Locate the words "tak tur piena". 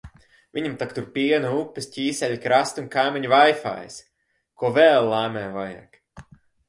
0.83-1.51